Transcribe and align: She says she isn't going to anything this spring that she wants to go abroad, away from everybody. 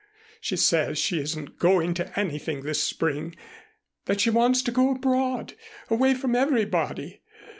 She 0.39 0.55
says 0.55 0.97
she 0.97 1.19
isn't 1.19 1.59
going 1.59 1.93
to 1.93 2.19
anything 2.19 2.63
this 2.63 2.81
spring 2.83 3.35
that 4.05 4.19
she 4.19 4.31
wants 4.31 4.63
to 4.63 4.71
go 4.71 4.89
abroad, 4.95 5.53
away 5.91 6.15
from 6.15 6.33
everybody. 6.35 7.21